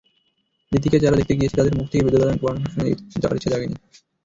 দিতিকে 0.71 0.97
যারা 0.99 1.17
দেখতে 1.19 1.37
গিয়েছে 1.37 1.57
তাদের 1.59 1.77
মুখ 1.77 1.85
থেকে 1.89 2.03
বেদনাদায়ক 2.05 2.41
বর্ণনা 2.43 2.69
শুনে, 2.71 2.85
যাওয়ার 3.13 3.37
ইচ্ছা 3.37 3.51
জাগেনি। 3.53 3.75